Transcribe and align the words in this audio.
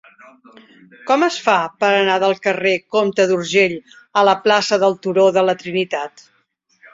Com 1.09 1.25
es 1.25 1.35
fa 1.47 1.57
per 1.83 1.89
anar 1.97 2.15
del 2.23 2.33
carrer 2.47 2.71
del 2.77 2.87
Comte 2.95 3.27
d'Urgell 3.33 3.77
a 4.23 4.25
la 4.31 4.35
plaça 4.47 4.81
del 4.85 4.97
Turó 5.05 5.27
de 5.37 5.45
la 5.51 5.57
Trinitat? 5.61 6.27